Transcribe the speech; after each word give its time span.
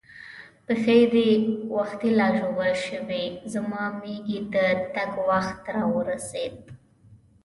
پښې 0.65 0.99
دې 1.13 1.29
وختي 1.77 2.09
لا 2.19 2.27
ژوبل 2.37 2.73
شوې، 2.87 3.23
زما 3.53 3.83
مېږي 3.99 4.39
د 4.53 4.55
تګ 4.95 5.11
وخت 5.29 5.61
را 5.75 5.83
ورسېد. 5.95 6.55